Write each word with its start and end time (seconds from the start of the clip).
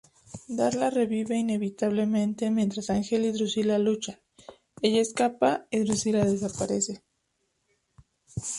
Darla 0.49 0.89
revive 0.89 1.35
inevitablemente 1.37 2.49
mientras 2.49 2.89
Ángel 2.89 3.23
y 3.23 3.31
Drusilla 3.33 3.77
luchan; 3.77 4.19
ella 4.81 4.99
escapa 4.99 5.67
y 5.69 5.77
Drusilla 5.81 6.25
desaparece. 6.25 7.03